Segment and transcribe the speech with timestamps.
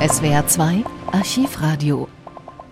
[0.00, 2.06] SWR 2 Archivradio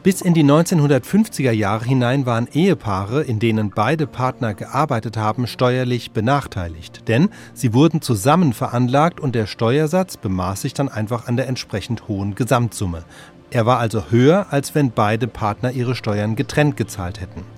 [0.05, 6.13] bis in die 1950er Jahre hinein waren Ehepaare, in denen beide Partner gearbeitet haben, steuerlich
[6.13, 7.09] benachteiligt.
[7.09, 12.07] Denn sie wurden zusammen veranlagt und der Steuersatz bemaß sich dann einfach an der entsprechend
[12.07, 13.03] hohen Gesamtsumme.
[13.51, 17.56] Er war also höher, als wenn beide Partner ihre Steuern getrennt gezahlt hätten.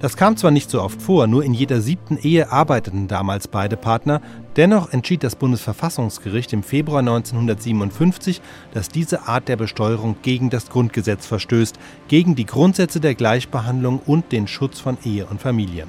[0.00, 3.76] Das kam zwar nicht so oft vor, nur in jeder siebten Ehe arbeiteten damals beide
[3.76, 4.22] Partner,
[4.56, 8.40] dennoch entschied das Bundesverfassungsgericht im Februar 1957,
[8.72, 14.32] dass diese Art der Besteuerung gegen das Grundgesetz verstößt, gegen die Grundsätze der Gleichbehandlung und
[14.32, 15.86] den Schutz von Ehe und Familie.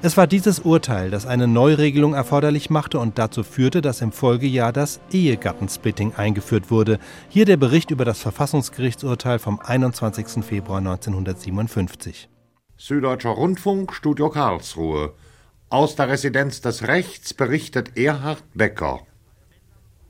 [0.00, 4.72] Es war dieses Urteil, das eine Neuregelung erforderlich machte und dazu führte, dass im Folgejahr
[4.72, 6.98] das Ehegattensplitting eingeführt wurde.
[7.28, 10.42] Hier der Bericht über das Verfassungsgerichtsurteil vom 21.
[10.42, 12.30] Februar 1957.
[12.76, 15.14] Süddeutscher Rundfunk, Studio Karlsruhe.
[15.70, 19.00] Aus der Residenz des Rechts berichtet Erhard Becker.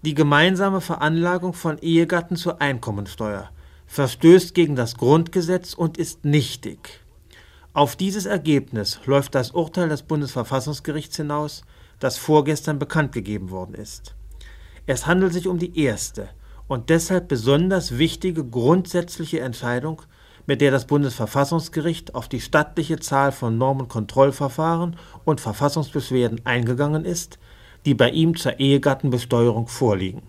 [0.03, 3.51] Die gemeinsame Veranlagung von Ehegatten zur Einkommensteuer
[3.87, 7.01] verstößt gegen das Grundgesetz und ist nichtig.
[7.75, 11.65] Auf dieses Ergebnis läuft das Urteil des Bundesverfassungsgerichts hinaus,
[12.01, 14.15] das vorgestern bekannt gegeben worden ist.
[14.87, 16.31] Es handelt sich um die erste
[16.67, 20.03] und deshalb besonders wichtige grundsätzliche Entscheidung
[20.47, 27.39] mit der das Bundesverfassungsgericht auf die stattliche Zahl von Normenkontrollverfahren und Verfassungsbeschwerden eingegangen ist,
[27.87, 30.23] die bei ihm zur Ehegattenbesteuerung vorliegen.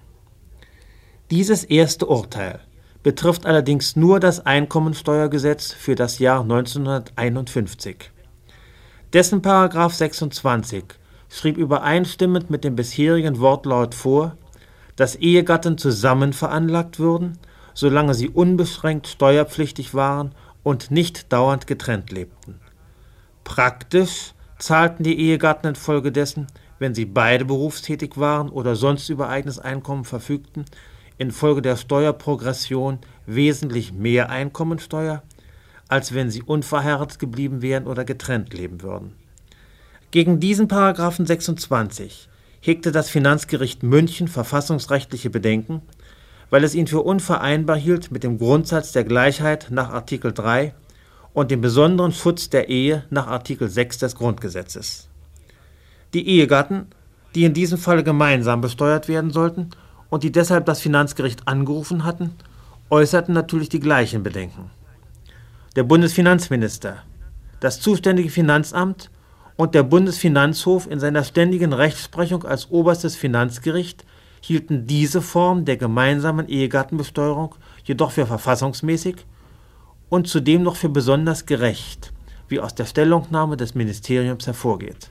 [1.32, 2.60] Dieses erste Urteil
[3.04, 8.12] betrifft allerdings nur das Einkommensteuergesetz für das Jahr 1951.
[9.14, 10.84] Dessen Paragraph 26
[11.30, 14.38] schrieb übereinstimmend mit dem bisherigen Wortlaut vor,
[14.96, 17.38] dass Ehegatten zusammen veranlagt würden
[17.76, 22.60] solange sie unbeschränkt steuerpflichtig waren und nicht dauernd getrennt lebten.
[23.44, 26.48] Praktisch zahlten die Ehegatten infolgedessen,
[26.80, 30.66] wenn sie beide berufstätig waren oder sonst über eigenes Einkommen verfügten,
[31.18, 35.22] infolge der Steuerprogression wesentlich mehr Einkommensteuer,
[35.88, 39.14] als wenn sie unverheiratet geblieben wären oder getrennt leben würden.
[40.12, 42.30] Gegen diesen Paragraphen 26
[42.62, 45.82] hegte das Finanzgericht München verfassungsrechtliche Bedenken
[46.50, 50.74] weil es ihn für unvereinbar hielt mit dem Grundsatz der Gleichheit nach Artikel 3
[51.34, 55.10] und dem besonderen Schutz der Ehe nach Artikel 6 des Grundgesetzes.
[56.14, 56.88] Die Ehegatten,
[57.36, 59.72] die in diesem Falle gemeinsam besteuert werden sollten
[60.10, 62.32] und die deshalb das Finanzgericht angerufen hatten,
[62.90, 64.70] äußerten natürlich die gleichen Bedenken.
[65.76, 67.04] Der Bundesfinanzminister,
[67.60, 69.10] das zuständige Finanzamt
[69.58, 74.06] und der Bundesfinanzhof in seiner ständigen Rechtsprechung als oberstes Finanzgericht
[74.46, 79.26] hielten diese Form der gemeinsamen Ehegattenbesteuerung jedoch für verfassungsmäßig
[80.10, 82.14] und zudem noch für besonders gerecht,
[82.48, 85.10] wie aus der Stellungnahme des Ministeriums hervorgeht.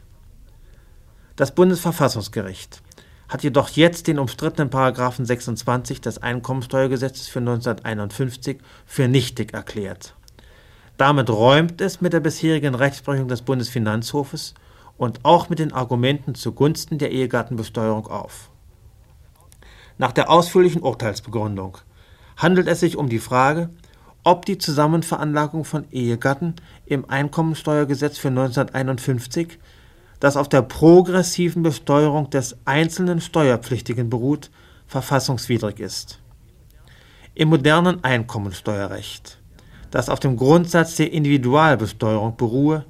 [1.34, 2.80] Das Bundesverfassungsgericht
[3.28, 10.14] hat jedoch jetzt den umstrittenen Paragraphen 26 des Einkommensteuergesetzes für 1951 für nichtig erklärt.
[10.96, 14.54] Damit räumt es mit der bisherigen Rechtsprechung des Bundesfinanzhofes
[14.96, 18.50] und auch mit den Argumenten zugunsten der Ehegattenbesteuerung auf.
[19.96, 21.78] Nach der ausführlichen Urteilsbegründung
[22.36, 23.70] handelt es sich um die Frage,
[24.24, 26.54] ob die Zusammenveranlagung von Ehegatten
[26.86, 29.58] im Einkommensteuergesetz für 1951,
[30.18, 34.50] das auf der progressiven Besteuerung des einzelnen Steuerpflichtigen beruht,
[34.86, 36.18] verfassungswidrig ist.
[37.34, 39.38] Im modernen Einkommensteuerrecht,
[39.90, 42.84] das auf dem Grundsatz der Individualbesteuerung beruhe,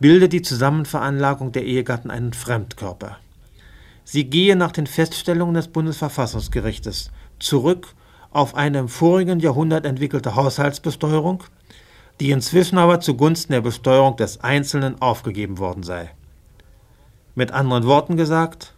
[0.00, 3.18] bildet die Zusammenveranlagung der Ehegatten einen Fremdkörper.
[4.04, 7.94] Sie gehe nach den Feststellungen des Bundesverfassungsgerichtes zurück
[8.30, 11.44] auf eine im vorigen Jahrhundert entwickelte Haushaltsbesteuerung,
[12.20, 16.10] die inzwischen aber zugunsten der Besteuerung des Einzelnen aufgegeben worden sei.
[17.34, 18.74] Mit anderen Worten gesagt,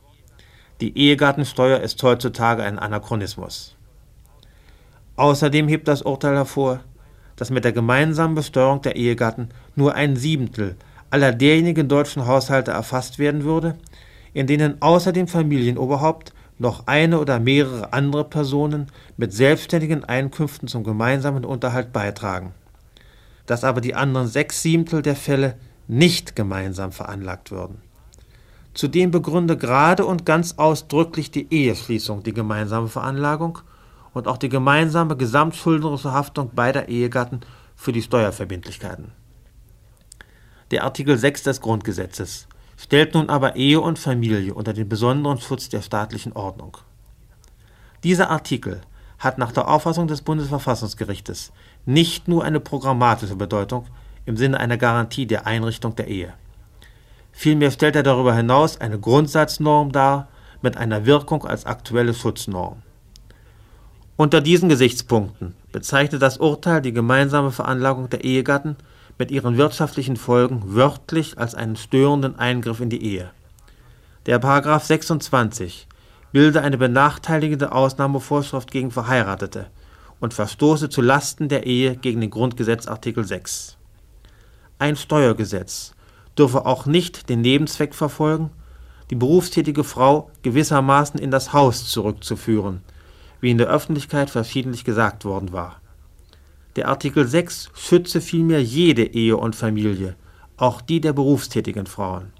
[0.81, 3.77] die Ehegattensteuer ist heutzutage ein Anachronismus.
[5.17, 6.81] Außerdem hebt das Urteil hervor,
[7.37, 10.77] dass mit der gemeinsamen Besteuerung der Ehegatten nur ein Siebtel
[11.11, 13.77] aller derjenigen deutschen Haushalte erfasst werden würde,
[14.34, 20.85] in denen außer dem Familienoberhaupt noch eine oder mehrere andere Personen mit selbstständigen Einkünften zum
[20.85, 22.53] gemeinsamen Unterhalt beitragen,
[23.47, 25.56] dass aber die anderen sechs Siebtel der Fälle
[25.88, 27.81] nicht gemeinsam veranlagt würden.
[28.75, 33.61] Zudem begründe gerade und ganz ausdrücklich die Eheschließung die gemeinsame Veranlagung
[34.12, 37.41] und auch die gemeinsame gesamtschuldnerische Haftung beider Ehegatten
[37.76, 39.12] für die Steuerverbindlichkeiten.
[40.70, 45.69] Der Artikel 6 des Grundgesetzes stellt nun aber Ehe und Familie unter den besonderen Schutz
[45.69, 46.76] der staatlichen Ordnung.
[48.03, 48.81] Dieser Artikel
[49.19, 51.53] hat nach der Auffassung des Bundesverfassungsgerichtes
[51.87, 53.87] nicht nur eine programmatische Bedeutung
[54.26, 56.35] im Sinne einer Garantie der Einrichtung der Ehe.
[57.32, 60.29] Vielmehr stellt er darüber hinaus eine Grundsatznorm dar
[60.62, 62.82] mit einer Wirkung als aktuelle Schutznorm.
[64.17, 68.76] Unter diesen Gesichtspunkten bezeichnet das Urteil die gemeinsame Veranlagung der Ehegatten
[69.19, 73.31] mit ihren wirtschaftlichen Folgen wörtlich als einen störenden Eingriff in die Ehe.
[74.26, 75.87] Der Paragraph 26
[76.32, 79.66] bilde eine benachteiligende Ausnahmevorschrift gegen Verheiratete
[80.20, 83.76] und verstoße zu Lasten der Ehe gegen den Grundgesetz Artikel 6.
[84.78, 85.93] Ein Steuergesetz
[86.37, 88.50] dürfe auch nicht den Nebenzweck verfolgen,
[89.11, 92.81] die berufstätige Frau gewissermaßen in das Haus zurückzuführen,
[93.40, 95.76] wie in der Öffentlichkeit verschiedentlich gesagt worden war.
[96.76, 100.17] Der Artikel 6 schütze vielmehr jede Ehe und Familie,
[100.56, 102.32] auch die der berufstätigen Frauen.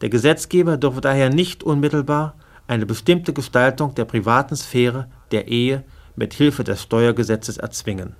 [0.00, 2.34] Der Gesetzgeber dürfe daher nicht unmittelbar
[2.66, 5.84] eine bestimmte Gestaltung der privaten Sphäre der Ehe
[6.16, 8.16] mit Hilfe des Steuergesetzes erzwingen.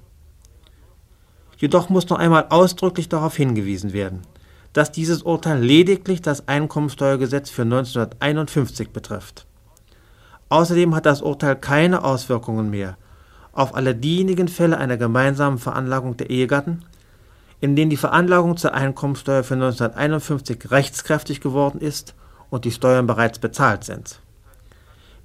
[1.58, 4.22] Jedoch muss noch einmal ausdrücklich darauf hingewiesen werden,
[4.72, 9.46] dass dieses Urteil lediglich das Einkommensteuergesetz für 1951 betrifft.
[10.50, 12.96] Außerdem hat das Urteil keine Auswirkungen mehr
[13.56, 16.84] auf alle diejenigen Fälle einer gemeinsamen Veranlagung der Ehegatten,
[17.60, 22.14] in denen die Veranlagung zur Einkommensteuer für 1951 rechtskräftig geworden ist
[22.50, 24.20] und die Steuern bereits bezahlt sind.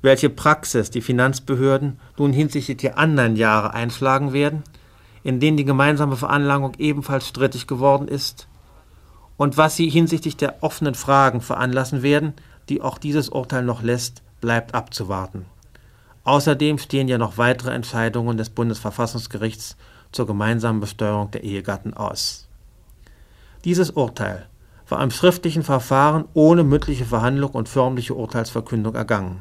[0.02, 4.64] Welche Praxis die Finanzbehörden nun hinsichtlich der anderen Jahre einschlagen werden,
[5.24, 8.48] in denen die gemeinsame Veranlagung ebenfalls strittig geworden ist,
[9.38, 12.34] und was sie hinsichtlich der offenen Fragen veranlassen werden,
[12.70, 15.46] die auch dieses Urteil noch lässt, bleibt abzuwarten.
[16.24, 19.76] Außerdem stehen ja noch weitere Entscheidungen des Bundesverfassungsgerichts
[20.12, 22.48] zur gemeinsamen Besteuerung der Ehegatten aus.
[23.66, 24.48] Dieses Urteil
[24.88, 29.40] war im schriftlichen Verfahren ohne mündliche Verhandlung und förmliche Urteilsverkündung ergangen